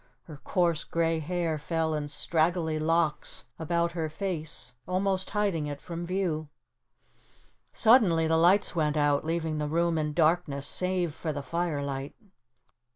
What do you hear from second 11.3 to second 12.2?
the firelight.